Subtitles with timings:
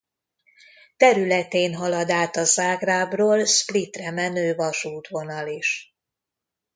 [0.97, 5.95] Területén halad át a Zágrábról Splitre menő vasútvonal is.